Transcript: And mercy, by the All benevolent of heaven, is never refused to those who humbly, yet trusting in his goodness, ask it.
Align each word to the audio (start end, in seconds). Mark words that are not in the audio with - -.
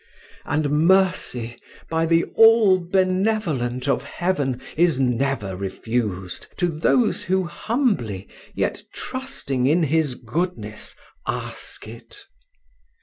And 0.45 0.71
mercy, 0.87 1.61
by 1.87 2.07
the 2.07 2.23
All 2.33 2.79
benevolent 2.79 3.87
of 3.87 4.03
heaven, 4.03 4.59
is 4.75 4.99
never 4.99 5.55
refused 5.55 6.47
to 6.57 6.69
those 6.69 7.21
who 7.25 7.43
humbly, 7.45 8.27
yet 8.55 8.81
trusting 8.93 9.67
in 9.67 9.83
his 9.83 10.15
goodness, 10.15 10.95
ask 11.27 11.87
it. 11.87 12.25